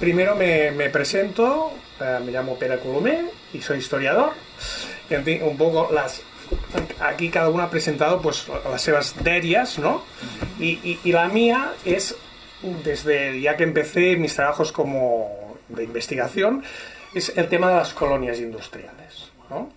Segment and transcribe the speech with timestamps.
[0.00, 4.32] primero me, me presento, eh, me llamo Pere Colomé y soy historiador.
[5.10, 6.22] Y un poco las
[7.00, 10.02] aquí cada uno ha presentado pues las seves dèries, ¿no?
[10.58, 12.16] Y, y- y la mía es
[12.84, 16.62] desde ya que empecé mis trabajos como de investigación
[17.14, 19.70] es el tema de las colonias industriales, ¿no?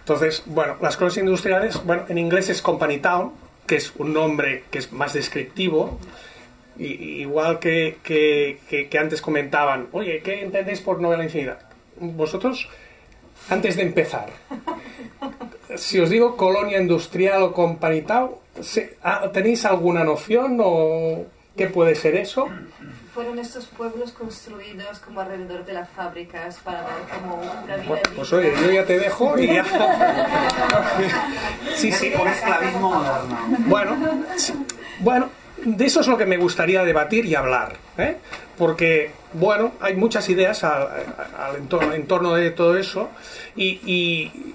[0.00, 3.32] Entonces, bueno, las colonias industriales, bueno, en inglés es company town,
[3.66, 5.98] que es un nombre que es más descriptivo,
[6.78, 11.58] igual que, que- que- que antes comentaban, oye, ¿qué entendéis por novela infinita?
[12.00, 12.68] Vosotros,
[13.48, 14.26] antes de empezar,
[15.76, 17.52] si os digo colonia industrial o
[18.60, 21.24] ¿se- ah, ¿tenéis alguna noción o
[21.56, 22.48] qué puede ser eso?
[23.14, 28.02] Fueron estos pueblos construidos como alrededor de las fábricas para dar como una vida Bueno,
[28.16, 29.64] pues oye, yo ya te dejo y ya.
[31.76, 32.10] Sí, sí.
[32.16, 33.38] Por esclavismo moderno.
[33.66, 33.96] Bueno,
[34.36, 34.52] sí.
[34.98, 38.16] bueno, de eso es lo que me gustaría debatir y hablar, ¿eh?
[38.58, 40.88] porque, bueno, hay muchas ideas al,
[41.38, 43.10] al entorno, en torno de todo eso
[43.56, 44.54] y, y-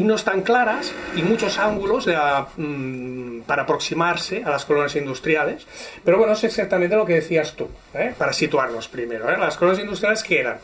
[0.00, 5.66] no están claras y muchos ángulos la- mm, para aproximarse a las colonias industriales.
[6.04, 8.14] Pero bueno, es exactamente lo que decías tú, ¿eh?
[8.16, 9.28] para situarnos primero.
[9.30, 9.36] ¿eh?
[9.38, 10.58] Las colonias industriales, ¿qué eran?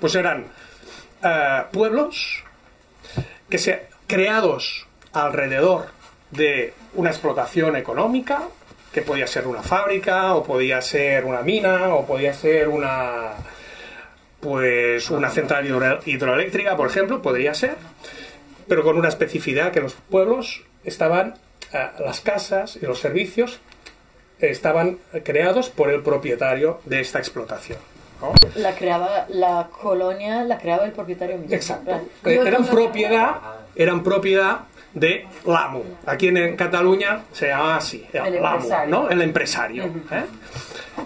[0.00, 0.44] Pues eran
[1.72, 2.44] pueblos
[3.50, 5.86] que se creados alrededor
[6.30, 8.42] de una explotación económica,
[8.98, 13.30] que podía ser una fábrica, o podía ser una mina, o podía ser una
[14.40, 17.76] pues una central hidro- hidroeléctrica, por ejemplo, podría ser,
[18.68, 21.34] pero con una especificidad que los pueblos estaban,
[21.72, 23.58] eh, las casas y los servicios
[24.38, 27.78] estaban creados por el propietario de esta explotación.
[28.20, 28.32] ¿no?
[28.54, 31.54] La creaba, la colonia la creaba el propietario mismo.
[31.54, 32.00] Exacto.
[32.24, 33.34] Eran propiedad,
[33.74, 34.58] eran propiedad
[34.94, 35.84] de l'amo.
[36.06, 38.90] Aquí en, Cataluña se llama así, el El l'amo, empresario.
[38.90, 39.10] ¿no?
[39.10, 39.84] El empresario.
[39.84, 40.24] ¿eh?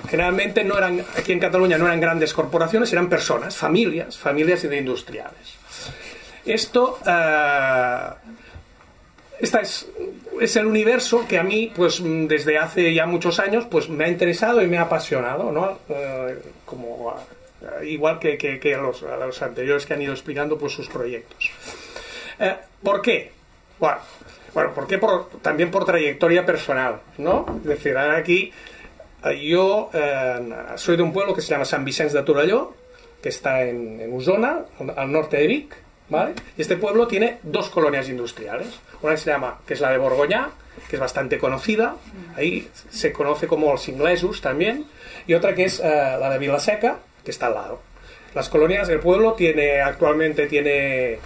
[0.08, 4.77] Generalmente no eran, aquí en Cataluña no eran grandes corporaciones, eran personas, familias, familias de
[4.77, 5.56] industriales.
[6.44, 8.08] Esto, eh,
[9.40, 9.89] esta es,
[10.40, 14.08] es el universo que a mí, pues desde hace ya muchos años, pues me ha
[14.08, 15.79] interesado y me ha apasionado, ¿no?
[15.89, 17.14] Eh, como,
[17.85, 21.51] igual que, que- los, anteriores que han ido explicando pues sus proyectos.
[22.83, 23.33] ¿Por qué?
[23.82, 23.98] Bueno,
[24.54, 24.96] bueno ¿por qué?
[24.98, 27.44] Por- también por trayectoria personal, ¿no?
[27.62, 28.52] Es decir, aquí
[29.24, 30.38] eh, yo eh,
[30.76, 32.74] soy de un pueblo que se llama San Vicente de Torelló,
[33.20, 34.60] que está en, en Osona,
[34.96, 35.74] al norte de Vic,
[36.10, 36.34] ¿vale?
[36.56, 38.68] Y este pueblo tiene dos colonias industriales.
[39.02, 40.50] Una que se llama, que es la de Borgoñá,
[40.88, 41.96] que es bastante conocida,
[42.36, 44.86] ahí se conoce como los inglesos también,
[45.26, 47.80] y otra que es eh, la de Vilaseca, que está al lado.
[48.32, 51.18] Las colonias del pueblo tiene actualmente tiene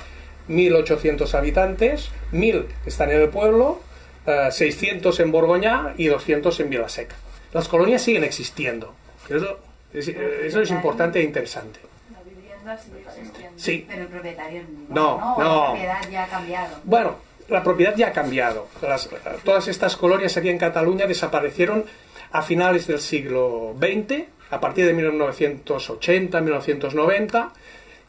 [0.49, 3.81] 1.800 habitantes, 1.000 están en el pueblo,
[4.27, 7.17] eh, 600 en Borgoñá y 200 en Vilaseca.
[7.53, 8.95] Las colonias siguen existiendo.
[9.29, 9.59] Eso
[9.93, 11.81] es, eso es importante e interesante.
[12.13, 13.53] La vivienda sigue existiendo.
[13.59, 13.85] Sí.
[13.89, 15.63] Pero el propietario No, no, no.
[15.63, 16.77] La propiedad ya ha cambiado.
[16.85, 17.17] Bueno,
[17.49, 18.69] la propiedad ya ha cambiado.
[18.83, 19.09] Las-
[19.45, 21.85] todas estas colonias aquí en Cataluña desaparecieron
[22.33, 27.53] a finales del siglo XX, a partir de 1980, 1990,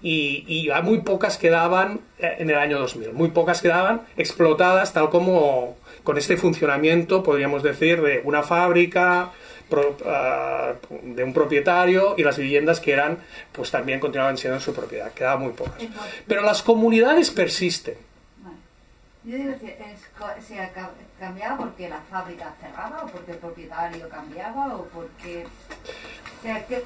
[0.02, 3.14] y, y a muy pocas quedaban eh, en el año 2000.
[3.14, 9.32] Muy pocas quedaban explotadas tal como con este funcionamiento, podríamos decir, de una fábrica,
[9.70, 13.18] pro- ah, de un propietario y las viviendas que eran,
[13.52, 15.12] pues también continuaban siendo su propiedad.
[15.14, 15.82] Quedaban muy pocas.
[16.28, 17.96] Pero las comunidades persisten.
[19.26, 19.52] Yo digo
[20.48, 20.72] se ha
[21.20, 25.46] cambiado porque la fábrica cerraba o porque el propietario cambiaba o porque...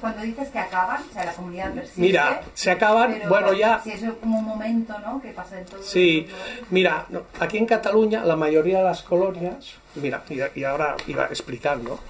[0.00, 2.00] Cuando dices que acaban, o sea, la comunidad persiste...
[2.00, 5.20] Mira, se acaban, pero bueno, ya- Si eso es como un momento, ¿no?
[5.20, 6.26] Que pasa en todo Sí,
[6.70, 11.26] mira, no, aquí en Cataluña la mayoría de las colonias, mira, y, y ahora iba
[11.26, 12.00] explicando,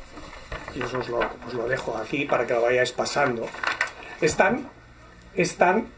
[0.75, 3.47] y os, os lo, os lo dejo aquí para que lo vayáis pasando,
[4.21, 4.69] están,
[5.35, 5.89] están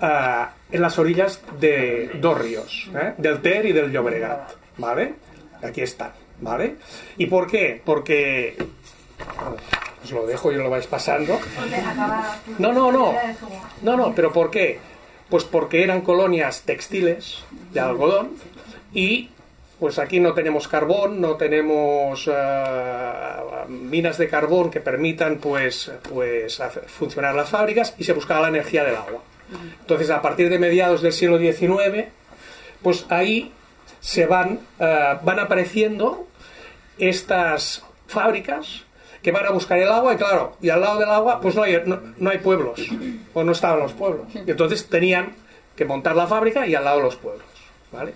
[0.00, 3.14] ah, en las orillas de dos ríos, ¿eh?
[3.18, 5.14] del Ter y del Llobregat, ¿vale?
[5.62, 6.76] Aquí están, ¿vale?
[7.18, 7.80] ¿Y por qué?
[7.84, 8.56] Porque,
[10.06, 11.38] os lo dejo y lo vais pasando.
[12.58, 13.14] No, no, no.
[13.82, 14.78] No, no, pero ¿por qué?
[15.28, 18.30] Pues porque eran colonias textiles de algodón
[18.94, 19.30] y
[19.80, 22.32] pues aquí no tenemos carbón, no tenemos eh,
[23.68, 28.48] minas de carbón que permitan pues, pues hacer funcionar las fábricas y se buscaba la
[28.48, 29.20] energía del agua.
[29.80, 32.06] Entonces a partir de mediados del siglo XIX
[32.82, 33.52] pues ahí
[34.00, 36.26] se van, eh, van apareciendo
[36.98, 38.86] estas fábricas
[39.26, 41.64] que van a buscar el agua y claro, y al lado del agua pues no
[41.64, 42.80] hay, no, no hay pueblos,
[43.34, 44.28] o no estaban los pueblos.
[44.46, 45.34] Entonces tenían
[45.74, 47.44] que montar la fábrica y al lado los pueblos,
[47.90, 48.14] ¿vale?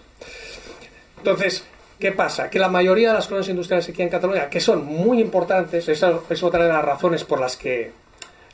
[1.18, 1.64] Entonces,
[1.98, 2.48] ¿qué pasa?
[2.48, 6.20] Que la mayoría de las colonias industriales aquí en Cataluña, que son muy importantes, esa
[6.30, 7.90] es otra de las razones por las que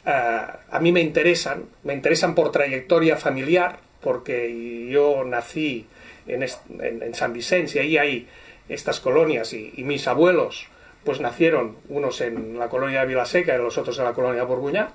[0.06, 5.86] eh, a mí me interesan, me interesan por trayectoria familiar, porque yo nací
[6.26, 8.28] en, en- San Vicente y ahí hay
[8.70, 10.68] estas colonias y mis abuelos
[11.06, 14.88] pues nacieron unos en la colonia de Vilaseca y los otros en la colonia de.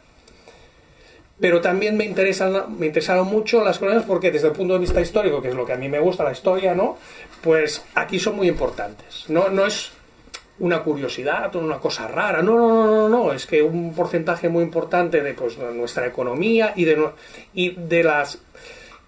[1.40, 5.02] Pero también me interesan, me interesaron mucho las colonias porque desde el punto de vista
[5.02, 6.98] histórico, que es lo que a mí me gusta, la historia, ¿no?
[7.42, 9.26] Pues aquí son muy importantes.
[9.28, 9.92] No, no es
[10.60, 12.44] una curiosidad o una cosa rara.
[12.44, 13.34] No, no, no, no, no.
[13.34, 17.10] Es que un porcentaje muy importante de pues, nuestra economía y de,
[17.56, 18.40] y de las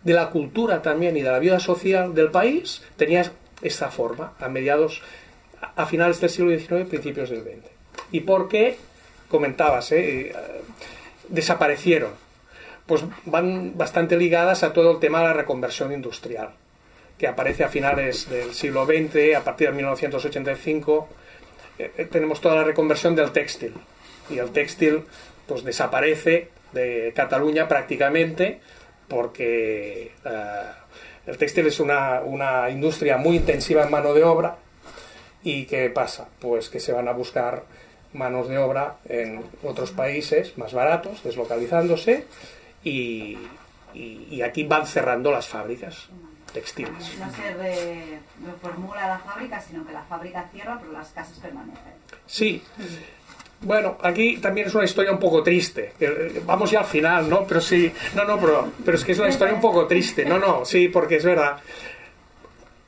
[0.04, 4.50] de la cultura también y de la vida social del país tenía esta forma a
[4.50, 5.02] mediados
[5.76, 7.70] a finales del siglo XIX principios del XX.
[8.12, 8.78] ¿Y por qué?
[9.30, 10.28] Comentabas, ¿eh?
[10.28, 10.36] Eh,
[11.30, 12.12] desaparecieron.
[12.86, 16.50] Pues van bastante ligadas a todo el tema de la reconversión industrial,
[17.18, 21.08] que aparece a finales del siglo XX, a partir de 1985
[21.80, 23.74] eh, eh, tenemos toda la reconversión del textil.
[24.30, 25.04] Y el textil
[25.48, 28.60] pues desaparece de Cataluña prácticamente
[29.08, 30.12] porque
[31.28, 34.58] el textil es una, una industria muy intensiva en mano de obra
[35.44, 36.28] y ¿qué pasa?
[36.40, 37.64] Pues que se van a buscar
[38.14, 42.26] manos de obra en otros países más baratos, deslocalizándose
[42.84, 43.38] y,
[43.94, 46.08] y- y aquí van cerrando las fábricas
[46.54, 47.18] textiles.
[47.20, 51.94] No se re- reformula la fábrica, sino que la fábrica cierra, pero las casas permanecen.
[52.28, 52.62] Sí.
[53.62, 55.94] Bueno, aquí también es una historia un poco triste.
[56.00, 57.46] Eh, Vamos ya al final, ¿no?
[57.46, 60.26] Pero sí, no, no, pero, pero es que es una historia un poco triste.
[60.26, 61.58] No, no, sí, porque es verdad.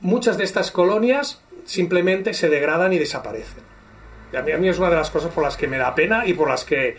[0.00, 3.64] Muchas de estas colonias simplemente se degradan y desaparecen.
[4.36, 6.34] A mí, a es una de las cosas por las que me da pena y
[6.34, 6.96] por las que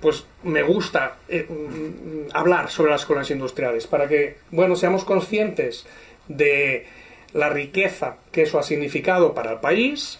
[0.00, 5.86] pues me gusta eh, mm, hablar sobre las colonias industriales para que bueno seamos conscientes
[6.28, 6.86] de
[7.32, 10.18] la riqueza que eso ha significado para el país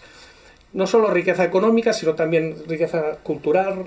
[0.73, 3.85] no solo riqueza económica sino también riqueza cultural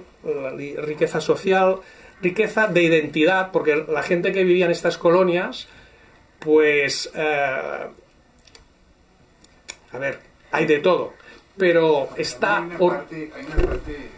[0.77, 1.81] riqueza social
[2.23, 5.67] riqueza de identidad porque la gente que vivía en estas colonias
[6.39, 7.87] pues eh,
[9.93, 10.21] a ver
[10.53, 11.15] hay de todo
[11.57, 14.09] pero está Hay una, parte, hay una parte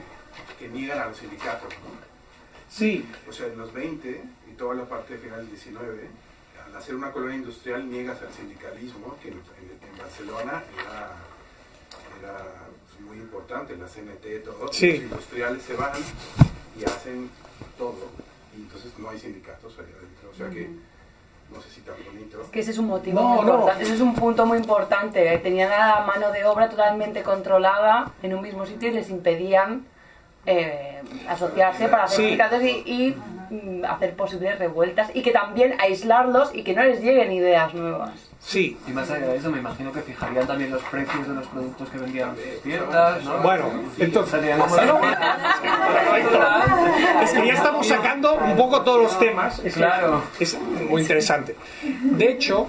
[0.58, 1.90] que niegan a los sindicatos, ¿no?
[2.70, 6.08] sí O sea, en los 20 y toda la parte final del 19,
[6.66, 11.16] al hacer una colonia industrial niegas al sindicalismo, que en, en- en Barcelona era,
[12.20, 12.44] era
[13.00, 14.72] muy importante, la CNT, todo.
[14.72, 14.92] Sí.
[14.92, 15.92] Los industriales se van
[16.78, 17.28] y hacen
[17.76, 18.08] todo,
[18.56, 20.30] y entonces no hay sindicatos ahí adentro.
[20.30, 20.70] O sea que,
[21.54, 22.38] no sé si tan bonito.
[22.50, 23.68] Que ese es un motivo No, muy no.
[23.70, 25.38] ese es un punto muy importante.
[25.38, 29.86] Tenían a la mano de obra totalmente controlada en un mismo sitio y les impedían
[30.46, 32.82] eh, asociarse para hacer Sí.
[32.86, 33.16] y, y,
[33.88, 38.10] hacer posibles revueltas y que también aislarlos y que no les lleguen ideas nuevas.
[38.40, 41.46] sí Y más allá de eso, me imagino que fijarían también los precios de los
[41.48, 43.38] productos que vendían en sus tiendas, ¿no?
[43.38, 43.64] Bueno,
[43.98, 44.40] entonces-
[47.22, 49.58] Es que ya estamos sacando un poco todos los temas.
[49.64, 50.22] Es, Claro.
[50.40, 50.58] es
[50.88, 51.56] muy interesante.
[51.82, 52.68] De hecho,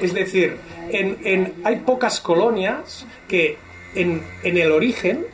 [0.00, 0.58] es decir,
[0.90, 3.58] en, en- hay pocas colonias que
[3.94, 5.26] en, en el origen,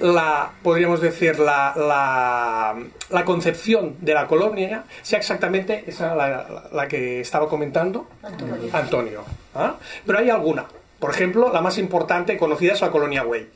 [0.00, 2.76] la, podríamos decir, la, la,
[3.10, 8.56] la concepción de la colonia sea exactamente esa, la, que estaba comentando Antonio.
[8.72, 9.24] Antonio.
[9.54, 9.76] ¿ah?
[10.06, 10.66] Pero hay alguna.
[10.98, 13.48] Por ejemplo, la más importante conocida es la colonia Güell,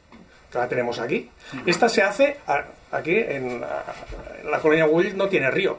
[0.50, 1.30] que la tenemos aquí.
[1.66, 2.38] Esta se hace
[2.90, 3.84] aquí en la,
[4.42, 5.78] en la colonia Güell no tiene río.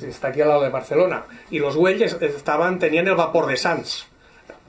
[0.00, 1.24] Está aquí al lado de Barcelona.
[1.50, 4.06] Y los Güells estaban, tenían el vapor de Sants.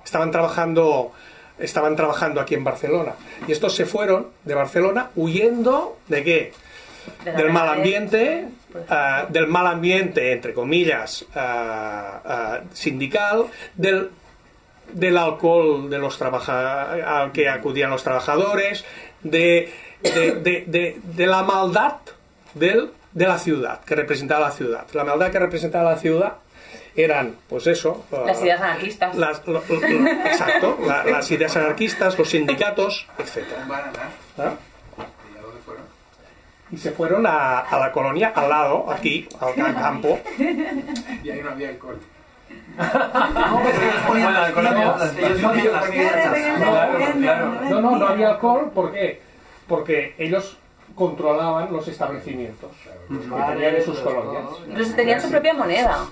[0.03, 1.13] Estaban trabajando,
[1.59, 3.13] estaban trabajando aquí en Barcelona.
[3.47, 6.53] Y estos se fueron de Barcelona huyendo de qué?
[7.25, 8.85] De del mal ambiente, pues.
[8.89, 13.45] ah, del mal ambiente, entre comillas, ah, ah, sindical,
[13.75, 14.09] del,
[14.93, 18.85] del alcohol de los trabaja- al que acudían los trabajadores,
[19.21, 19.71] de-
[20.67, 21.95] de- de la maldad
[22.53, 24.85] del, de la ciudad, que representaba la ciudad.
[24.93, 26.33] La maldad que representaba la ciudad
[26.95, 29.15] eran, pues eso, ah, Las ideas anarquistas.
[29.15, 34.09] las- lo- lo- lo- exacto, la- las ideas anarquistas, los sindicatos, ganar.
[34.37, 34.53] ¿Ah?
[34.97, 35.83] ¿Y a dónde fueron?
[36.71, 40.19] Y se fueron a, a la colonia al lado, aquí, al campo.
[40.37, 41.99] Y ahí no había alcohol.
[47.69, 49.21] No, no, no había alcohol, ¿por qué?
[49.67, 50.57] Porque ellos
[50.95, 52.71] controlaban los establecimientos,
[53.09, 54.43] los que tenían en sus colonias.
[54.67, 56.05] Entonces tenían su propia moneda.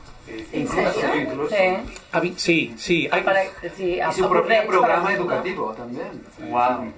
[0.54, 1.56] Incluso, incluso.
[1.56, 2.34] Sí.
[2.38, 3.42] Sí, sí, hay, Para,
[3.76, 6.24] sí, a Y su propio programa educativo también.
[6.50, 6.92] Wow.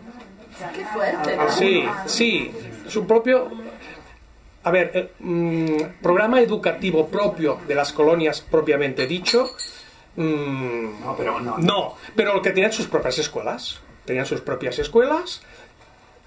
[0.75, 1.49] Qué fuerte, ¿no?
[1.49, 2.51] sí, sí,
[2.87, 3.49] su propio...
[4.65, 9.49] A ver, eh, mm, programa educativo propio de las colonias propiamente dicho,
[10.15, 11.57] mm, No, pero no.
[11.57, 13.81] No, pero que tenían sus propias escuelas.
[14.05, 15.41] Tenían sus propias escuelas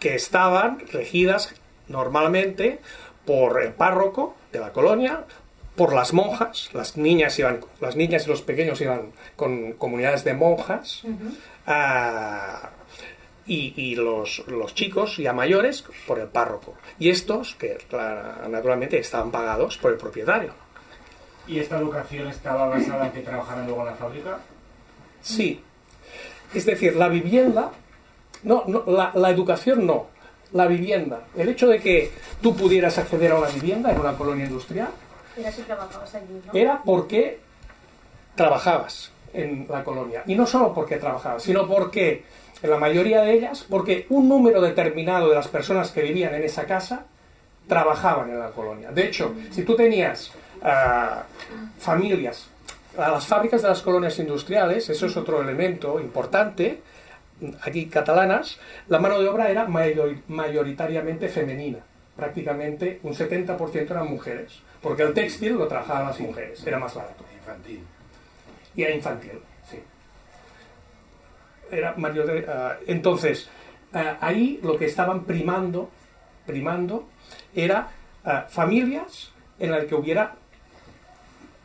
[0.07, 1.53] que estaban regidas
[1.89, 2.79] normalmente
[3.25, 5.25] por el párroco de la colonia,
[5.75, 10.35] por las monjas, las niñas iban, las niñas y los pequeños iban con comunidades de
[10.35, 11.03] monjas,
[11.67, 12.71] ah,
[13.49, 16.75] y, y los, los chicos ya mayores por el párroco.
[17.01, 17.77] Y estos, que
[18.49, 20.53] naturalmente estaban pagados por el propietario.
[21.49, 24.39] ¿Y esta educación estaba basada en que trabajaran luego en la fábrica?
[25.21, 25.61] Sí.
[26.55, 27.73] Es decir, la vivienda,
[28.43, 30.07] no, no la, la educación no,
[30.53, 31.21] la vivienda.
[31.37, 34.89] El hecho de que tú pudieras acceder a una vivienda en una colonia industrial
[35.37, 36.53] Era si trabajabas allí, ¿no?
[36.59, 37.41] era porque
[38.35, 40.23] trabajabas en la colonia.
[40.27, 42.25] Y no solo porque trabajabas, sino porque,
[42.63, 46.43] en la mayoría de ellas, porque un número determinado de las personas que vivían en
[46.43, 47.07] esa casa
[47.69, 48.91] trabajaban en la colonia.
[48.93, 50.31] De hecho, si tú tenías
[50.63, 51.25] ah,
[51.79, 52.49] familias,
[52.97, 56.81] a las fábricas de las colonias industriales, eso es otro elemento importante,
[57.63, 61.79] aquí catalanas, la mano de obra era mayor- mayoritariamente femenina.
[62.17, 67.25] Prácticamente un 70% eran mujeres, porque el textil lo trabajaban las mujeres, era más barato.
[67.37, 67.81] Infantil.
[68.75, 69.33] Y era infantil,
[69.71, 69.79] sí.
[71.71, 73.49] Era mayor de- ah, entonces,
[73.93, 75.91] ah, ahí lo que estaban primando,
[76.47, 77.09] primando,
[77.55, 77.89] era
[78.25, 80.35] ah, familias en las que hubiera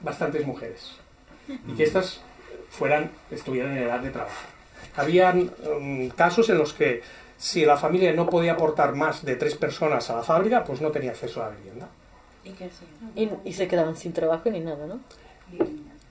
[0.02, 0.96] bastantes mujeres.
[1.68, 2.22] Y que estas
[2.70, 4.48] fueran, estuvieran en edad de trabajo.
[4.96, 7.02] Habían mm, casos en los que
[7.38, 10.92] si la familia no podía aportar más de tres personas a la fábrica, pues no
[10.92, 11.90] tenía acceso a la vivienda.
[12.44, 13.40] ¿Y qué hacían?
[13.44, 15.00] Y, y se quedaban sin trabajo ni nada, ¿no?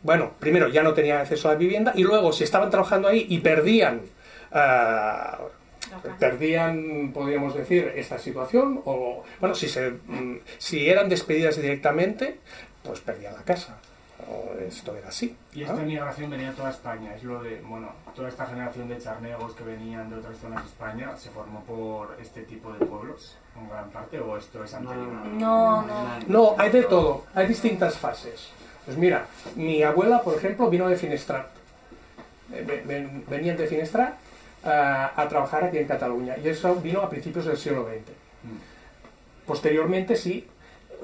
[0.02, 3.26] bueno, primero ya no tenían acceso a la vivienda y luego si estaban trabajando ahí
[3.28, 4.02] y perdían,
[4.52, 5.38] ah,
[6.18, 12.38] perdían, podríamos decir, esta situación o, bueno, si, se, mm, si eran despedidas directamente,
[12.82, 13.78] pues perdían la casa.
[14.28, 15.36] O esto era así.
[15.52, 17.14] Y esta migración venía a toda España.
[17.14, 20.68] Es lo de, bueno, toda esta generación de charnegos que venían de otras zonas de
[20.68, 25.06] España se formó por este tipo de pueblos, en gran parte, o esto es anterior.
[25.08, 26.18] No, no.
[26.26, 28.50] No, hay de todo, hay distintas fases.
[28.84, 31.46] Pues mira, mi abuela, por ejemplo, vino de Finestrat.
[32.52, 34.14] Eh, ve- ven- Venían de Finestrat
[34.64, 38.12] ah, a trabajar aquí en Cataluña y eso vino a principios del siglo XX.
[39.46, 40.46] Posteriormente, sí,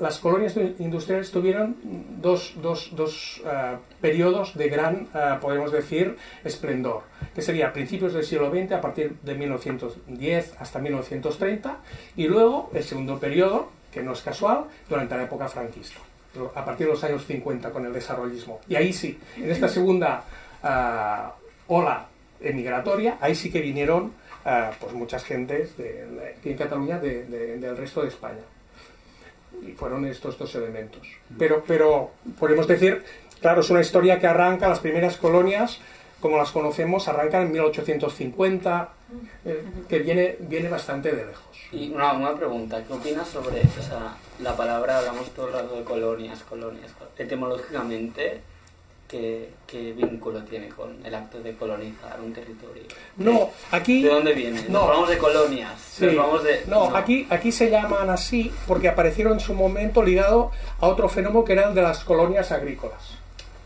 [0.00, 1.76] las colonias industriales tuvieron
[2.20, 7.02] dos, dos- dos, ah, periodos de gran, ah, podemos decir, esplendor,
[7.34, 11.78] que sería principios del siglo XX, a partir de 1910 hasta 1930,
[12.16, 16.00] y luego el segundo periodo, que no es casual, durante la época franquista,
[16.54, 18.60] a partir de los años 50 con el desarrollismo.
[18.68, 20.24] Y ahí sí, en esta segunda
[20.62, 21.32] ah,
[21.68, 22.06] ola
[22.40, 24.12] emigratoria, ahí sí que vinieron
[24.80, 27.24] pues muchas gentes de, en Cataluña de-
[27.58, 28.42] del resto de España
[29.66, 31.06] y fueron estos dos elementos.
[31.38, 33.04] Pero, pero podemos decir,
[33.40, 35.80] claro, es una historia que arranca, las primeras colonias,
[36.20, 38.88] como las conocemos, arrancan en 1850,
[39.44, 41.44] eh, que viene, viene bastante de lejos.
[41.72, 45.76] Y una, una pregunta, ¿qué opinas sobre o sea, la palabra, hablamos todo el rato
[45.76, 48.40] de colonias, colonias, col- etimológicamente,
[49.08, 52.82] ¿qué, qué vínculo tiene con el acto de colonizar un territorio?
[53.16, 54.02] No, aquí...
[54.02, 54.62] ¿De dónde viene?
[54.68, 54.80] No.
[54.80, 56.06] Nos hablamos de colonias, Sí.
[56.06, 56.62] nos vamos de...
[56.66, 61.44] No, aquí, aquí se llaman así porque aparecieron en su momento ligado a otro fenómeno
[61.44, 63.16] que era el de las colonias agrícolas.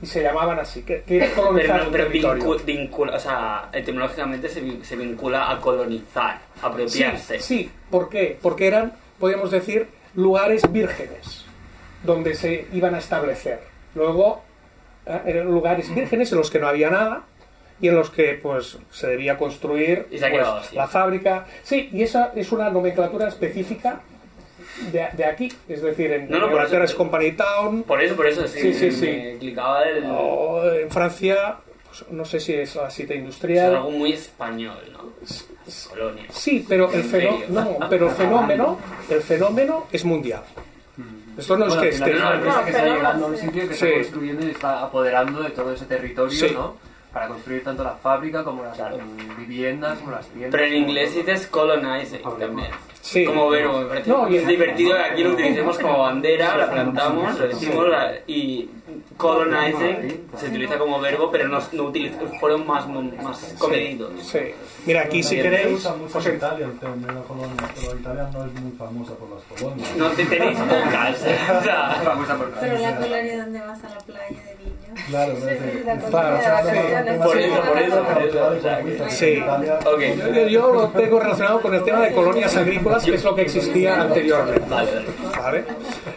[0.02, 2.44] Y se llamaban así, que, que era colonizar Pero, pero territorio.
[2.44, 7.38] vincu- vincula, o sea, etimológicamente se, se vincula a colonizar, Sí, apropiarse.
[7.40, 8.38] sí, ¿por qué?
[8.40, 11.44] Porque eran, podríamos decir, lugares vírgenes
[12.02, 13.60] donde se iban a establecer.
[13.94, 14.42] Luego
[15.26, 17.22] eran lugares vírgenes en los que no había nada
[17.80, 20.76] y en los que pues se debía construir se pues, quedado así.
[20.76, 21.46] la fábrica.
[21.62, 24.00] Sí, y esa es una nomenclatura específica
[24.92, 28.14] de, de aquí, es decir, en No, no, por eso- es Company Town, Por eso,
[28.16, 29.36] por eso, sí, Sí, sí, me, sí.
[29.40, 30.04] clicaba el...
[30.06, 33.76] o en Francia, pues, no sé si es la cita es industrial.
[33.76, 35.10] algo muy español, ¿no?
[35.90, 36.24] Colonia.
[36.30, 37.46] Sí, pero el, fenó- Imperio.
[37.48, 38.78] no, pero el fenómeno,
[39.10, 40.42] el fenómeno es mundial.
[41.40, 42.10] Esto no es Bueno, que esté.
[42.12, 43.86] es una empresa No, que está llegando a un sitio que Sí.
[43.86, 46.50] está construyendo y está apoderando de todo ese territorio, Sí.
[46.54, 46.76] ¿no?
[47.12, 48.98] Para construir tanto la fábrica como las Claro.
[48.98, 50.50] mm, viviendas, como las tiendas.
[50.52, 52.68] Pero en inglés dices colonizing también.
[53.02, 53.24] Sí.
[53.24, 56.70] Como verbo, me parece No, y es divertido que aquí lo utilicemos como bandera, la
[56.70, 58.68] plantamos, lo decimos la- y
[59.16, 64.12] colonizing se utiliza como verbo, pero no, no utiliza, fueron más, más comedidos.
[64.22, 64.38] Sí.
[64.86, 65.78] Mira, aquí si Se queréis.
[65.78, 69.42] usa mucho en Italia el término colonia, pero Italia no es muy famosa por las
[69.60, 69.96] colonias.
[69.96, 71.38] No te tenéis pocas, ¿eh?
[71.58, 74.69] O sea, Famosa por Pero en la colonia donde vas a la playa de niños.
[75.08, 79.26] Claro, es es- es Por eso, por eso, por eso, sí.
[79.26, 80.00] en Italia- ok.
[80.34, 83.42] Yo, yo lo tengo relacionado con el tema de colonias agrícolas, que es lo que
[83.42, 84.66] existía anteriormente.
[85.38, 85.64] Vale.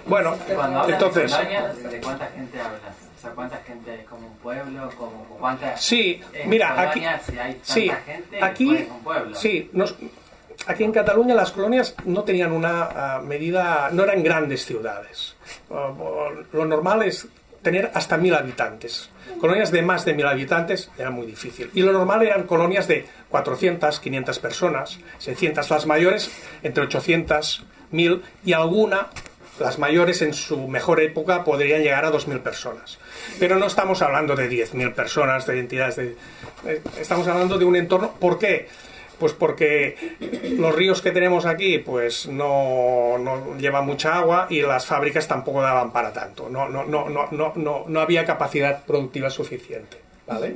[0.05, 1.31] Bueno, Cuando hablas entonces.
[1.31, 2.81] de colonias, ¿de cuánta gente hablas?
[3.17, 4.89] O sea, ¿cuánta gente hay como un pueblo?
[4.97, 6.99] Como, ¿cuánta, Sí, en mira, aquí.
[6.99, 7.05] si
[7.37, 8.87] hay tanta Sí, gente, aquí.
[8.89, 9.35] un pueblo.
[9.35, 9.95] Sí, nos-
[10.67, 15.35] aquí en Cataluña las colonias no tenían una ah, medida, no eran grandes ciudades.
[15.71, 15.91] Ah,
[16.51, 17.27] lo normal es
[17.63, 19.09] tener hasta mil habitantes.
[19.39, 21.71] Colonias de más de mil habitantes era muy difícil.
[21.73, 28.21] Y lo normal eran colonias de 400, 500 personas, 600 las mayores, entre 800, 1000
[28.45, 29.07] y alguna,
[29.59, 32.97] las mayores en su mejor época podrían llegar a 2.000 personas.
[33.39, 36.15] Pero no estamos hablando de 10.000 personas, de entidades de...
[36.65, 38.13] eh, Estamos hablando de un entorno...
[38.19, 38.67] ¿Por qué?
[39.23, 39.95] Pues porque
[40.59, 45.61] los ríos que tenemos aquí pues no, no llevan mucha agua y las fábricas tampoco
[45.61, 46.49] daban para tanto.
[46.49, 49.95] No, no, no, no, no, no, no había capacidad productiva suficiente.
[50.27, 50.55] ¿Vale?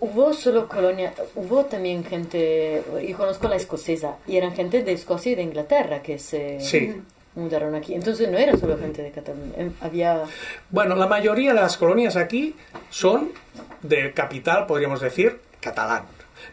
[0.00, 5.32] Hubo solo colonia, hubo también gente, yo conozco la escocesa, y eran gente de Escocia
[5.32, 6.94] y de Inglaterra que se Sí.
[7.36, 7.94] mudaron aquí.
[7.94, 10.24] Entonces no era solo gente de Cataluña, em, había...
[10.68, 12.54] Bueno, la mayoría de las colonias aquí
[12.90, 13.32] son
[13.80, 16.02] de capital, podríamos decir, catalán.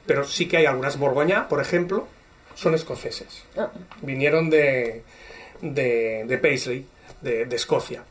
[0.06, 2.08] Pero sí que hay algunas, Borgoña, por ejemplo,
[2.56, 3.44] son escoceses.
[3.58, 3.70] Ah,
[4.02, 5.04] Vinieron de,
[5.62, 6.86] de, de Paisley,
[7.22, 8.04] de, de Escocia.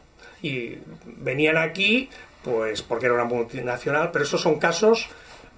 [0.43, 2.11] Y venían aquí,
[2.43, 5.09] pues porque era una multinacional, pero esos son casos...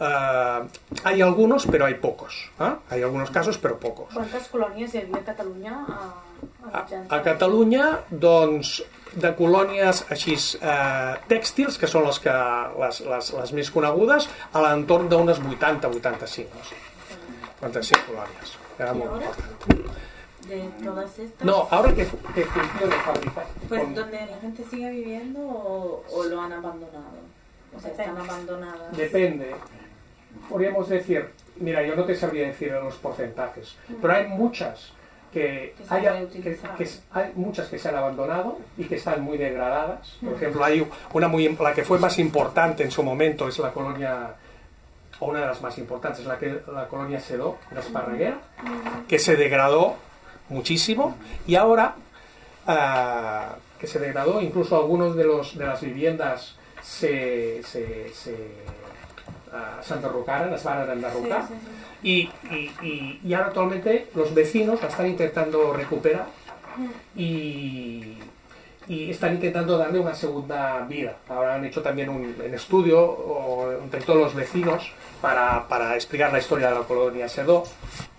[0.00, 0.66] ah,
[1.04, 2.50] hay algunos, pero hay pocos.
[2.58, 2.78] ¿ah?
[2.90, 4.10] Hay algunos casos, però pocos.
[4.12, 5.98] Quantes colònies hi havia a Catalunya a,
[6.66, 7.12] a mitjans?
[7.14, 8.82] A Catalunya, doncs,
[9.16, 12.34] de colònies així eh, tèxtils, que són les, que,
[12.80, 16.58] les, les, les més conegudes, a l'entorn d'unes 80-85.
[16.58, 16.80] No sé.
[17.60, 18.56] 85 colònies.
[18.78, 19.26] Era ¿Y molt ahora?
[19.26, 20.02] important.
[20.44, 21.44] De todas estas.
[21.46, 22.04] No, ahora que,
[22.34, 23.44] que funciona fábrica.
[23.68, 27.22] Pues donde la gente sigue viviendo o, o lo han abandonado.
[27.74, 28.96] O sea, están abandonadas.
[28.96, 29.54] Depende.
[30.50, 34.92] Podríamos decir, mira, yo no te sabría decir los porcentajes, pero hay muchas
[35.34, 36.14] que, haya-
[37.12, 40.16] hay muchas que se han abandonado y que están muy degradadas.
[40.22, 40.36] Por Mm.
[40.36, 44.36] ejemplo, hay una muy la que fue más importante en su momento es la colonia
[45.20, 48.38] o una de las más importantes es la que la colonia Sedó, en Esparreguera,
[49.08, 49.96] que se degradó
[50.48, 51.94] muchísimo y ahora
[52.66, 58.36] ah, que se degradó, incluso algunos de los de las viviendas se, se, se
[59.54, 61.60] ah, s'enderrocaren, es van enderrocar Sí, sí,
[62.02, 62.08] sí.
[62.50, 66.26] y, y, y, y ahora actualmente los vecinos la están intentando recuperar
[67.16, 68.18] y,
[68.88, 71.16] y están intentando darle una segunda vida.
[71.28, 76.32] Ahora han hecho también un, un estudio o, entre todos los vecinos para, para explicar
[76.32, 77.64] la historia de la colonia Sedó.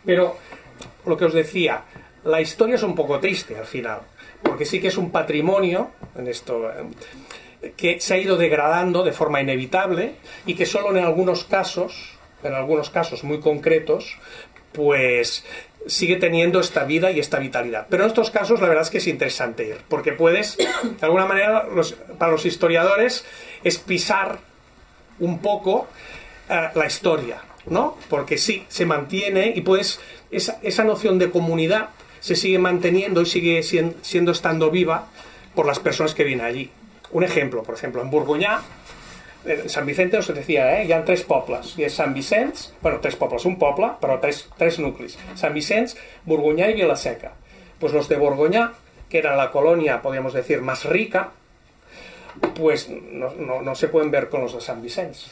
[0.05, 0.37] Pero
[1.05, 1.83] lo que os decía,
[2.23, 3.99] la historia es un poco triste al final,
[4.41, 6.85] porque sí que es un patrimonio en esto eh,
[7.77, 12.53] que se ha ido degradando de forma inevitable y que solo en algunos casos, en
[12.53, 14.17] algunos casos muy concretos,
[14.71, 15.45] pues
[15.87, 17.87] sigue teniendo esta vida y esta vitalidad.
[17.89, 20.65] Pero en estos casos la verdad es que es interesante ir, porque puedes, de
[21.01, 21.65] alguna manera,
[22.17, 23.23] para los historiadores,
[23.63, 24.39] es pisar
[25.19, 25.87] un poco
[26.49, 27.97] eh, la historia, ¿no?
[28.09, 29.99] Porque sí, se mantiene y puedes,
[30.31, 35.07] esa, esa noción de comunidad se sigue manteniendo y sigue sien- siendo estando viva
[35.53, 36.71] por las personas que vienen allí.
[37.11, 38.61] Un ejemplo, por ejemplo, en Borgoñá,
[39.45, 42.99] en Sant Vicente us decía, eh, hi ha tres pobles, i és Sant Vicenç, bueno,
[42.99, 47.33] tres pobles, un poble, però tres, tres nuclis, Sant Vicenç, y Vilaseca.
[47.79, 48.73] Pues los de Borgoñá,
[49.09, 51.29] que era la colonia, podríamos decir, más rica,
[52.55, 55.27] pues no, no- no se pueden ver con los de San Vicens.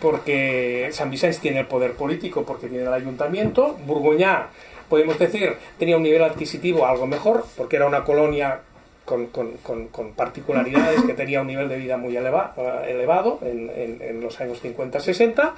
[0.00, 4.46] Porque San Vicens tiene el poder político porque tiene el ayuntamiento, Burgoñá,
[4.88, 8.60] podemos decir, tenía un nivel adquisitivo algo mejor porque era una colonia
[9.10, 13.40] con, con- con- con particularidades que tenía un nivel de vida muy eleva- eh, elevado
[13.42, 15.50] en, en- en los años 50-60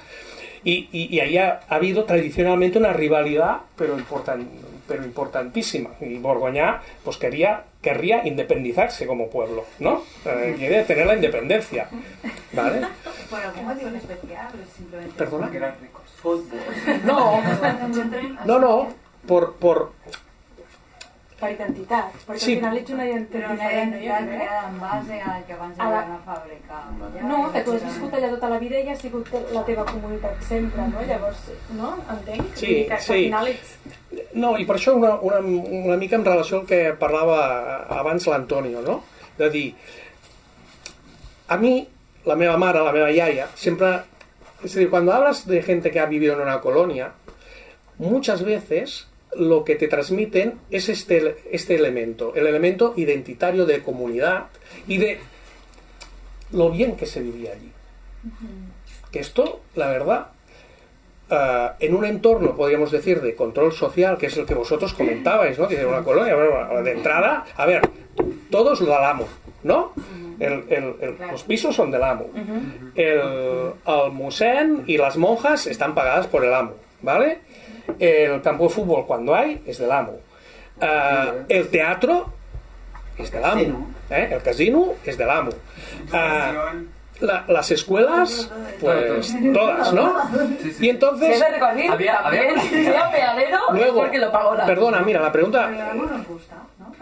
[0.63, 4.47] y, y- y ahí ha, ha habido tradicionalmente una rivalidad pero, importan-
[4.87, 10.01] pero importantísima y Borgoñá pues quería querría independizarse como pueblo ¿no?
[10.25, 11.87] Eh, quiere tener la independencia
[12.53, 12.81] ¿vale?
[13.29, 15.13] ¿Por algún motivo en especial simplemente?
[15.17, 15.51] Perdona.
[15.51, 16.01] Que eran ricos.
[17.05, 17.41] no
[18.45, 18.87] no no
[19.27, 19.91] por, por
[21.43, 22.51] Per identitat, perquè Sí.
[22.53, 23.97] al final ets una identitat Però una diferent, no?
[23.97, 24.39] identitat Jo crec.
[24.39, 26.77] creada en base a que abans A la- era una fàbrica.
[27.15, 27.87] Ja, No, que tu has ja.
[27.87, 31.01] viscut allà tota la vida i ha sigut la teva comunitat sempre, no?
[31.01, 31.41] Llavors,
[31.77, 31.97] no?
[32.09, 32.55] Entenc?
[32.55, 33.11] Sí, dir que, sí.
[33.13, 33.77] al final ets...
[34.33, 38.81] No, i per això una, una, una mica en relació al que parlava abans l'Antonio,
[38.81, 39.03] no?
[39.37, 39.75] De dir,
[41.47, 41.87] a mi,
[42.25, 44.01] la meva mare, la meva iaia, sempre...
[44.63, 47.11] Es decir, cuando hablas de gente que ha vivido en una colonia,
[47.97, 54.47] muchas veces lo que te transmiten es este, este elemento, el elemento identitario de comunidad
[54.87, 55.19] y de
[56.51, 57.71] lo bien que se vivía allí.
[59.11, 60.27] Que esto, la verdad,
[61.29, 65.57] ah, en un entorno, podríamos decir, de control social, que es el que vosotros comentabais,
[65.57, 65.67] ¿no?
[65.67, 67.81] Dice una colonia, bueno, de entrada, a ver,
[68.49, 69.27] todos lo del amo,
[69.63, 69.93] ¿no?
[70.39, 72.27] El- el- el- los pisos son del amo.
[72.95, 73.19] El,
[73.85, 77.39] el musén y las monjas están pagadas por el amo, ¿vale?
[77.99, 80.19] El campo de fútbol, cuando hay, es del amo.
[80.81, 82.33] Ah, el teatro
[83.17, 83.91] es del amo.
[84.09, 84.29] ¿eh?
[84.31, 85.51] El casino es del amo.
[86.11, 86.73] Ah,
[87.19, 88.49] la- las escuelas,
[88.81, 90.15] pues todas, ¿no?
[90.79, 94.99] Y entonces, Si es de Recordín, Había- había- pegadero, luego, porque lo pagó la perdona,
[95.01, 95.69] mira, la pregunta,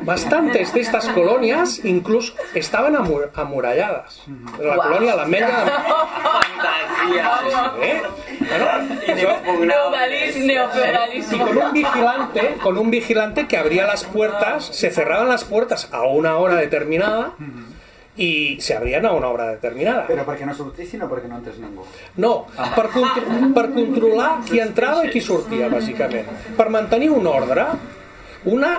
[0.04, 4.24] bastantes de estas colonias incluso estaban amu- amuralladas.
[4.60, 4.88] La Guau.
[4.90, 5.48] colonia La Media,
[7.12, 7.72] Fantasía.
[7.82, 8.02] ¿eh?
[9.58, 15.44] Bueno, y con un vigilante, con un vigilante que abría las puertas, se cerraban las
[15.44, 17.34] puertas a una hora determinada
[18.18, 20.06] y se abrían a una hora determinada.
[20.08, 21.86] Però perquè no sortís, sinó perquè no entres ningú.
[22.18, 22.34] No,
[22.76, 23.24] per, contro
[23.56, 26.28] per controlar qui entrava i qui sortia, bàsicament.
[26.58, 27.66] Per mantenir un ordre,
[28.52, 28.74] una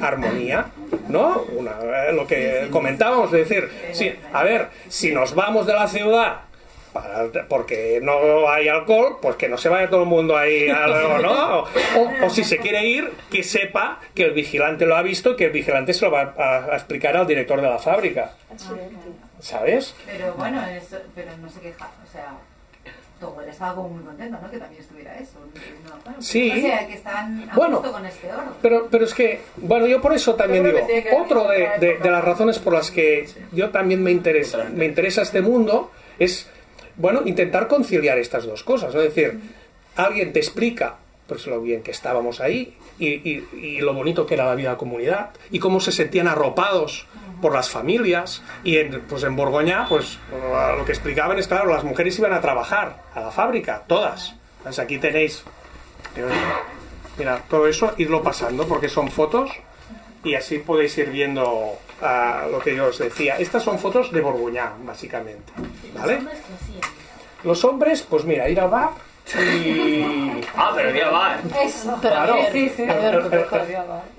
[0.00, 0.66] armonía,
[1.08, 1.44] ¿no?
[1.56, 5.88] Una, eh, lo que comentábamos, de decir, sí, a ver, si nos vamos de la
[5.88, 6.40] ciudad
[6.94, 11.18] para- porque no hay alcohol, pues que no se vaya todo el mundo ahí, a-
[11.20, 11.58] ¿no?
[11.58, 15.32] O, o- o si se quiere ir, que sepa que el vigilante lo ha visto
[15.32, 18.32] y que el vigilante se lo va a, a explicar al director de la fábrica,
[19.40, 19.94] ¿sabes?
[20.06, 22.32] Pero bueno, eso, pero no se queja, o sea,
[23.50, 24.50] estaba como muy contenta, ¿no?
[24.50, 25.38] Que también estuviera eso.
[25.84, 26.50] No, bueno, Sí.
[26.50, 28.42] O sea, que están a Bueno, gusto con este oro.
[28.60, 30.78] Pero, pero es que, bueno, yo por eso también digo,
[31.16, 35.40] otro de, de las razones por las que yo también me interesa, me interesa este
[35.40, 36.50] mundo es,
[36.96, 38.94] bueno, intentar conciliar estas dos cosas.
[38.94, 39.00] ¿no?
[39.02, 39.40] Es decir,
[39.96, 44.34] alguien te explica pues lo bien que estábamos ahí y, y- y lo bonito que
[44.34, 47.06] era la vida de comunidad y cómo se sentían arropados
[47.40, 50.18] por las familias y en, pues en Borgoña pues
[50.78, 54.78] lo que explicaban es claro las mujeres iban a trabajar a la fábrica todas Entonces,
[54.84, 55.42] aquí tenéis
[57.18, 59.50] Mira, todo eso irlo pasando porque son fotos
[60.24, 63.36] y así podéis ir viendo ah, lo que yo os decía.
[63.38, 65.52] Estas son fotos de Borgoñá, básicamente.
[65.94, 66.20] ¿Vale?
[67.44, 68.90] Los hombres, pues mira, ir al bar
[69.38, 70.40] y...
[70.56, 71.38] Ah, pero ya va.
[71.62, 71.96] Eso.
[72.00, 73.32] Claro, Sí, sí, el, el- el-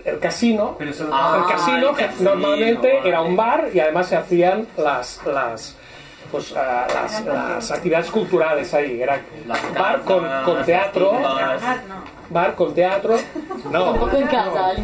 [0.05, 0.77] el casino,
[1.11, 3.09] Ah, el casino el casino, normalmente vale.
[3.09, 5.75] era un bar y además se hacían las las
[6.35, 9.21] pues ah, las, las actividades culturales ahí, era
[9.73, 11.13] bar con, con teatro,
[12.29, 13.17] bar con teatro,
[13.71, 13.95] no,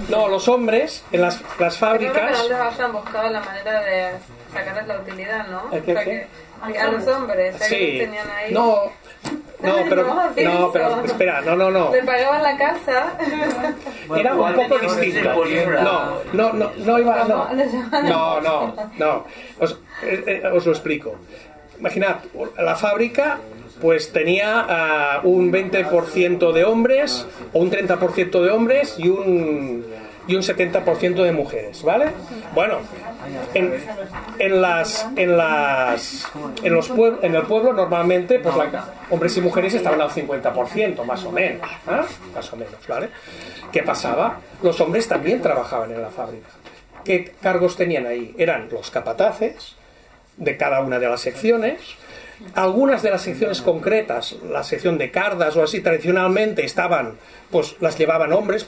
[0.09, 2.39] no, los hombres en las, las Yo creo que fábricas.
[2.41, 4.11] antes hayan buscado la manera de
[4.53, 5.63] sacarles la utilidad, ¿no?
[5.73, 6.03] ¿El qué, O sea,
[6.73, 7.97] que a los hombres, Sí.
[7.99, 8.53] tenían ahí...
[8.53, 8.83] No,
[9.63, 10.03] no, pero
[10.43, 11.91] No, pero espera, no, no, no.
[11.91, 13.17] Le pagaban la casa.
[14.15, 15.45] Era un poco distinto.
[15.83, 17.47] No, no, no, no iba, no.
[18.03, 19.25] No, no, no.
[19.59, 21.15] Os, eh, eh, os lo explico.
[21.79, 22.17] Imaginad,
[22.57, 23.39] la fábrica
[23.81, 29.83] pues tenía ah, un 20% de hombres o un 30% de hombres y un
[30.27, 32.11] y un 70% de mujeres, ¿vale?
[32.53, 32.77] Bueno,
[33.53, 36.27] en, las en las
[36.63, 36.89] en los
[37.21, 41.67] en el pueblo normalmente pues la- hombres y mujeres estaban al 50% más o menos,
[41.87, 42.05] ¿ah?
[42.35, 43.09] Más o menos, ¿vale?
[43.71, 44.39] ¿Qué pasaba?
[44.61, 46.47] Los hombres también trabajaban en la fábrica.
[47.03, 48.35] ¿Qué cargos tenían ahí?
[48.37, 49.75] Eran los capataces
[50.37, 51.81] de cada una de las secciones.
[52.55, 57.17] Algunas de las secciones concretas, la sección de cardas o así, tradicionalmente estaban,
[57.51, 58.67] pues las llevaban hombres,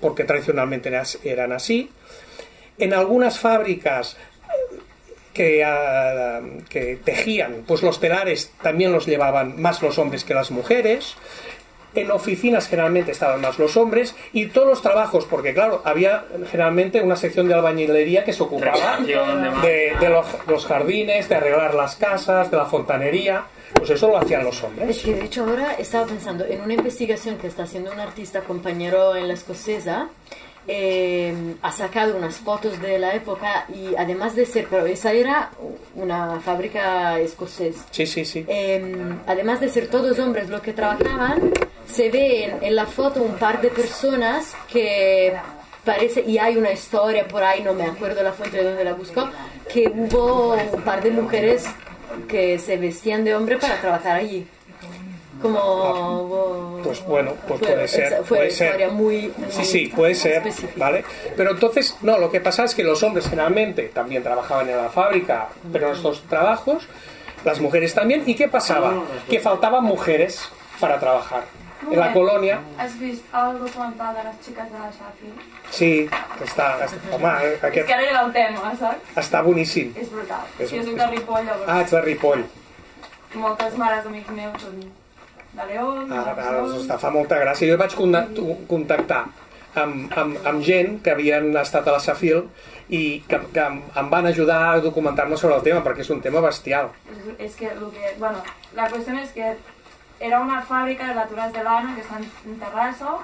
[0.00, 0.92] porque tradicionalmente
[1.24, 1.90] eran así.
[2.78, 4.16] En algunas fábricas
[5.32, 10.50] que, ah, que tejían, pues los telares también los llevaban más los hombres que las
[10.50, 11.16] mujeres.
[11.94, 17.00] En oficinas generalmente estaban más los hombres y todos los trabajos, porque claro, había generalmente
[17.00, 19.14] una sección de albañilería que se ocupaba de
[19.62, 24.18] de, de los, los jardines, de arreglar las casas, de la fontanería, pues eso lo
[24.18, 24.88] hacían los hombres.
[24.88, 28.40] Es que de hecho ahora estaba pensando en una investigación que está haciendo un artista
[28.40, 30.08] compañero en la escocesa.
[30.66, 35.50] eh, ha sacado unas fotos de la época y además de ser, pero esa era
[35.94, 37.84] una fábrica escocesa.
[37.90, 38.44] Sí, sí, sí.
[38.48, 38.94] Eh,
[39.26, 41.52] además de ser todos hombres los que trabajaban,
[41.86, 45.34] se ve en, en la foto un par de personas que
[45.84, 48.94] parece, y hay una historia por ahí, no me acuerdo la fuente de donde la
[48.94, 49.28] buscó,
[49.70, 51.66] que hubo un par de mujeres
[52.28, 54.46] que se vestían de hombre para trabajar allí.
[55.42, 58.22] Como Pues bueno, pues fue- puede ser.
[58.24, 58.90] fue puede ser.
[58.92, 60.72] muy, muy Sí, sí, puede ser, específica.
[60.76, 61.04] ¿vale?
[61.36, 64.88] Pero entonces, no, lo que pasa es que los hombres generalmente también trabajaban en la
[64.90, 66.86] fábrica, pero en estos trabajos,
[67.44, 68.22] las mujeres también.
[68.26, 69.02] ¿Y qué pasaba?
[69.28, 70.40] Que faltaban mujeres
[70.80, 71.44] para trabajar.
[71.90, 75.40] En la colonia, ¿Has visto algo contado de las chicas de la Sheffield?
[75.70, 76.08] sí,
[76.40, 79.16] està, està, home, És aquest que ara era el tema, saps?
[79.16, 79.92] està boníssim.
[79.96, 80.40] És brutal.
[80.58, 81.68] És- jo soc de Ripoll, llavors.
[81.68, 82.44] Ah, ets de Ripoll.
[83.34, 87.68] Moltes mares d'amics meus són de León, Ah, ara, està, fa molta gràcia.
[87.70, 89.24] Jo vaig contact- contactar
[89.74, 92.44] amb, amb, amb gent que havien estat a la Safil
[92.88, 96.20] i que, que em, em van ajudar a documentar-me sobre el tema perquè és un
[96.20, 96.90] tema bestial.
[97.10, 98.38] És, és que, el que, bueno,
[98.74, 99.56] la qüestió és que
[100.24, 103.18] era una fábrica de laturas de lana que está en, Terrassa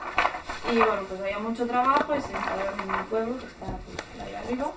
[0.70, 4.26] y bueno, pues había mucho trabajo y se instalaron en mi pueblo que está pues,
[4.26, 4.72] ahí arriba.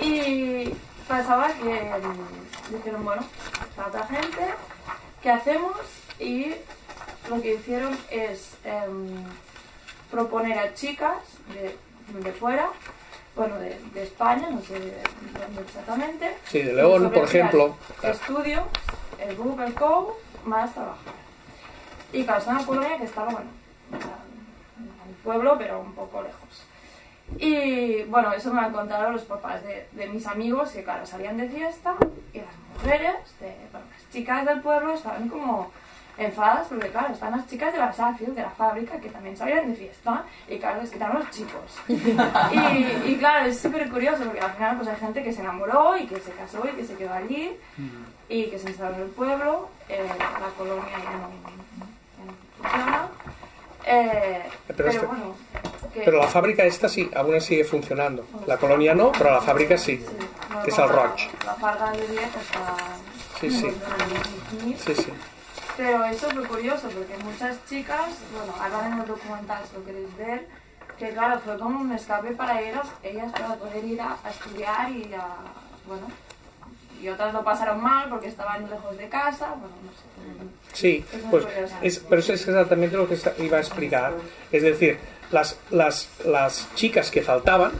[0.00, 0.74] Y
[1.08, 3.24] pasaba que mm, dijeron, bueno,
[3.74, 4.54] falta gente,
[5.22, 5.76] ¿qué hacemos?
[6.20, 6.54] Y
[7.28, 9.24] lo que hicieron es em,
[10.12, 11.16] proponer a chicas
[11.52, 11.76] de,
[12.20, 12.68] de fuera,
[13.34, 15.02] bueno, de, de España, no sé de
[15.40, 16.36] dónde exactamente.
[16.46, 17.76] Sí, de León, por ejemplo.
[18.04, 18.62] Estudios,
[19.18, 21.23] el grupo, el CO, más trabajar.
[22.14, 23.50] Y una colonia que estaba, bueno,
[23.90, 26.64] en el pueblo, pero un poco lejos.
[27.38, 31.36] Y bueno, eso me han contado los papás de, de mis amigos que, claro, salían
[31.36, 31.96] de fiesta
[32.32, 35.72] y las mujeres, de, bueno, las chicas del pueblo estaban como
[36.16, 39.68] enfadadas porque, claro, están las chicas de la Safield, de la fábrica, que también salían
[39.68, 41.80] de fiesta y, claro, les quitaron los chicos.
[41.88, 45.96] y, y, claro, es súper curioso porque al final pues hay gente que se enamoró
[45.96, 47.56] y que se casó y que se quedó allí
[48.28, 51.63] y que se instaló en el pueblo, eh, la colonia ya no
[52.68, 53.08] funciona.
[53.86, 55.34] Eh, Pero pero, este- bueno,
[55.92, 58.26] que- Pero la fábrica esta sí, aún sigue funcionando.
[58.46, 60.04] La colonia no, pero la fábrica sí,
[60.50, 60.96] no, que es como el
[61.46, 62.76] la- farga de 10 está...
[63.40, 63.70] Sí, sí.
[64.84, 64.94] Sí.
[64.94, 65.12] Sí.
[65.76, 70.48] Pero es súper curioso porque muchas chicas, bueno, ahora en los documentales lo queréis ver,
[70.98, 74.90] que claro, fue como un escape para ellas, ellas para poder ir a, a estudiar
[74.90, 75.26] y a,
[75.86, 76.06] bueno,
[77.04, 80.44] y otras lo pasaron mal porque estaban lejos de casa, bueno, no sé.
[80.72, 81.46] Sí, Es pues
[81.82, 84.14] es, pero eso es exactamente lo que iba a explicar.
[84.50, 84.98] Es decir,
[85.30, 87.72] las, las, las chicas que faltaban,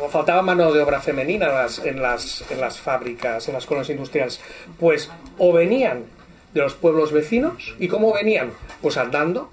[0.00, 3.66] o faltaba mano de obra femenina en las, en, las, en las fábricas, en las
[3.66, 4.40] colonias industriales,
[4.78, 6.04] pues o venían
[6.54, 8.52] de los pueblos vecinos, ¿y cómo venían?
[8.80, 9.50] Pues andando,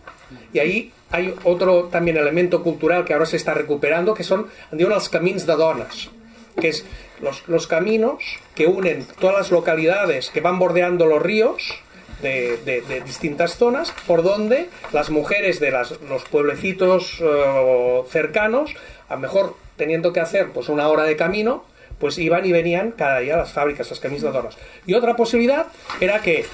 [0.54, 4.94] y ahí hay otro también elemento cultural que ahora se está recuperando, que son, diuen
[4.94, 6.08] els camins de dones,
[6.56, 6.86] que es
[7.22, 8.24] los, caminos
[8.56, 11.80] que unen todas las localidades que van bordeando los ríos
[12.22, 18.76] de, distintas zonas, por donde las mujeres de los pueblecitos eh, cercanos,
[19.10, 21.66] a mejor teniendo que hacer pues una hora de camino,
[22.00, 24.58] pues iban y venían cada día a las fábricas, las camisas de donas.
[24.86, 25.68] Y otra posibilidad
[26.00, 26.46] era que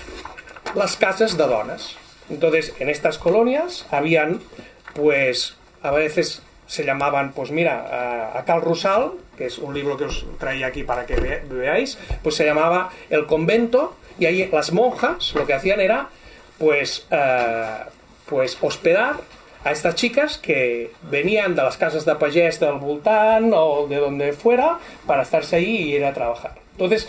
[0.75, 1.95] las casas de donas.
[2.29, 4.41] Entonces, en estas colonias habían,
[4.93, 7.79] pues, a veces se llamaban, pues mira,
[8.33, 11.41] a, a Cal Rusal, que es un libro que os traía aquí para que ve-
[11.49, 16.09] veáis, pues se llamaba El Convento, y ahí las monjas lo que hacían era,
[16.57, 17.65] pues, eh,
[18.25, 19.15] pues hospedar
[19.63, 24.33] a estas chicas que venían de las casas de pagés del voltant o de donde
[24.33, 26.55] fuera para estarse ahí y ir a trabajar.
[26.73, 27.07] Entonces,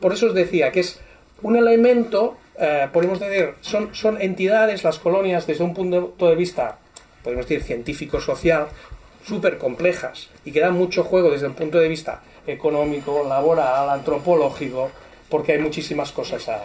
[0.00, 1.00] por eso os decía que es
[1.42, 6.78] un elemento, eh, podemos decir, son, son entidades, las colonias, desde un punto de vista,
[7.22, 8.68] podemos decir, científico-social,
[9.26, 14.90] súper complejas y que dan mucho juego desde el punto de vista económico, laboral, antropológico,
[15.28, 16.58] porque hay muchísimas cosas a,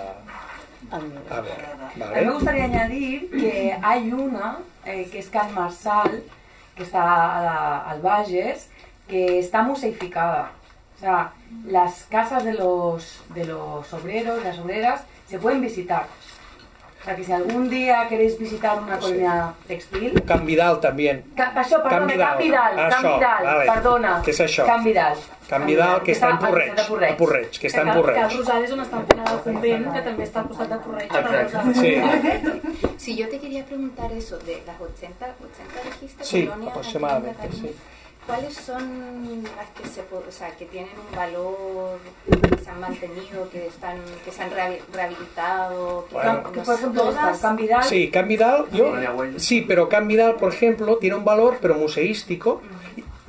[0.92, 1.66] a ver.
[2.04, 6.24] A mí me gustaría añadir que hay una, eh, que es Can Marsal,
[6.76, 8.70] que está a la- al Valles,
[9.08, 10.52] que está museificada.
[10.98, 11.34] O sea,
[11.66, 16.08] las casas de los, de los obreros, las obreras, se pueden visitar.
[17.16, 20.22] Que si algún día queréis visitar una colonia textil...
[20.28, 21.24] Can Vidal també.
[21.38, 23.66] Ca, això, perdona, Can Vidal, Can Això, Vidal, vale.
[23.72, 24.14] perdona.
[24.26, 24.66] Què és això?
[24.68, 25.18] Can Vidal.
[25.48, 26.74] Can Vidal, que està en Porreig.
[26.90, 27.14] Porreig.
[27.14, 28.38] A Porreig, que està en Que el Porreig.
[28.38, 31.20] Rosal és on està enfilada el convent, que també està al costat de Correig.
[31.22, 31.74] Exacte.
[31.80, 32.92] Sí.
[32.98, 37.76] Sí, yo te quería preguntar eso, de las 80, 80 dijiste Sí, colonias aproximadamente, sí.
[38.28, 41.98] ¿Cuáles son las que se o sea, que tienen un valor,
[42.30, 46.06] que se han mantenido, que están, que se han rehabi- rehabilitado?
[46.10, 46.42] Que, Bueno.
[46.44, 47.84] no Que, por ejemplo, todas- Vidal.
[47.86, 48.94] Sí, Can Vidal, yo,
[49.38, 52.62] sí, pero Can Vidal, por ejemplo, tiene un valor, pero museístico,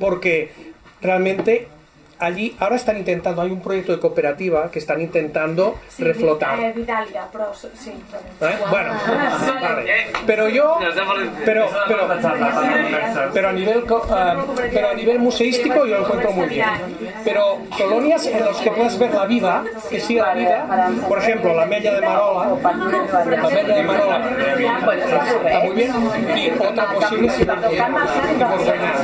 [0.01, 0.53] porque
[1.01, 1.69] realmente
[2.19, 6.59] allí ahora están intentando, hay un proyecto de cooperativa que están intentando Sí, reflotar.
[6.61, 7.91] Eh, Vidalia, so- sí.
[7.91, 8.57] ¿Eh?
[8.71, 8.93] Bueno,
[9.61, 9.93] vale.
[10.27, 10.79] Pero yo,
[11.45, 12.09] pero, pero,
[13.33, 14.37] pero a nivel, co- ah,
[14.73, 16.67] pero a nivel museístico yo lo encuentro muy bien.
[17.25, 20.67] Pero colonias en las que puedes ver la vida, que sí la vida,
[21.09, 22.49] por ejemplo, la Mella de Marola,
[23.27, 24.31] la Mella de Marola
[25.45, 25.93] está muy bien,
[26.37, 27.85] y otra posible también,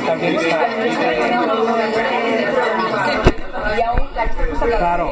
[0.05, 0.37] también
[3.77, 4.27] Y aún la
[4.77, 5.11] Claro.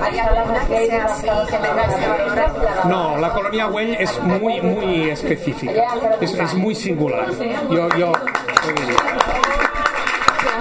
[0.00, 2.86] Hay algunas que sea así, que tenga ese valor.
[2.86, 5.84] No, la colonia Güell es muy, muy específica,
[6.20, 7.26] es, es muy singular.
[7.70, 8.12] Yo, yo,